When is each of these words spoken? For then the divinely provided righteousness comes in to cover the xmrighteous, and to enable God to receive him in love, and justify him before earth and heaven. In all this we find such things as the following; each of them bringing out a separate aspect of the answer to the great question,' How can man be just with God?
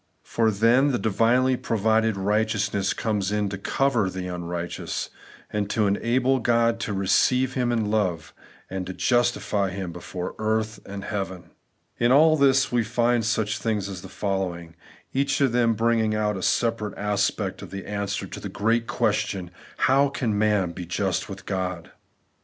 For 0.23 0.49
then 0.49 0.91
the 0.91 0.97
divinely 0.97 1.55
provided 1.55 2.17
righteousness 2.17 2.91
comes 2.91 3.31
in 3.31 3.49
to 3.49 3.57
cover 3.59 4.09
the 4.09 4.23
xmrighteous, 4.23 5.09
and 5.53 5.69
to 5.69 5.85
enable 5.85 6.39
God 6.39 6.79
to 6.79 6.91
receive 6.93 7.53
him 7.53 7.71
in 7.71 7.91
love, 7.91 8.33
and 8.67 8.97
justify 8.97 9.69
him 9.69 9.91
before 9.91 10.33
earth 10.39 10.79
and 10.87 11.03
heaven. 11.03 11.51
In 11.99 12.11
all 12.11 12.35
this 12.35 12.71
we 12.71 12.83
find 12.83 13.23
such 13.23 13.59
things 13.59 13.87
as 13.87 14.01
the 14.01 14.09
following; 14.09 14.73
each 15.13 15.39
of 15.39 15.51
them 15.51 15.75
bringing 15.75 16.15
out 16.15 16.35
a 16.35 16.41
separate 16.41 16.97
aspect 16.97 17.61
of 17.61 17.69
the 17.69 17.85
answer 17.85 18.25
to 18.25 18.39
the 18.39 18.49
great 18.49 18.87
question,' 18.87 19.51
How 19.87 20.09
can 20.09 20.35
man 20.35 20.71
be 20.71 20.87
just 20.87 21.29
with 21.29 21.45
God? 21.45 21.91